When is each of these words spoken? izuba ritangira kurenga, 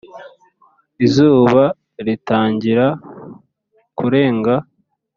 izuba 1.05 1.63
ritangira 2.05 2.85
kurenga, 3.97 4.55